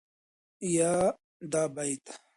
[0.73, 0.91] يا
[1.51, 2.05] دا بيت